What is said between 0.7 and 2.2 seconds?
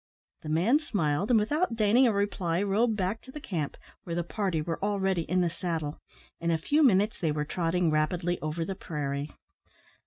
smiled, and without deigning a